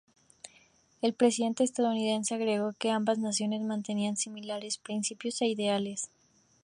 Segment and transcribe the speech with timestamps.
[1.03, 6.09] El presidente estadounidense agregó que ambas naciones mantenían similares principios e ideales.